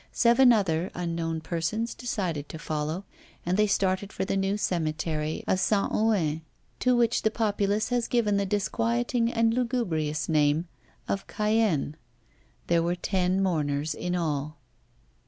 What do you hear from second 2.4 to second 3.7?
to follow, and they